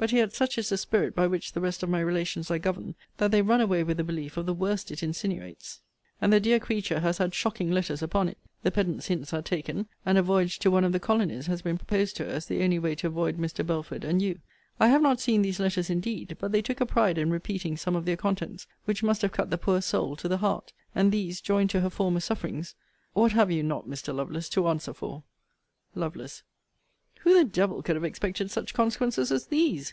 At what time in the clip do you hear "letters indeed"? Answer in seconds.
15.58-16.36